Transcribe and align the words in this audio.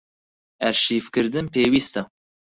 ئەرشیڤکردن 0.61 1.45
پێویستە. 1.53 2.01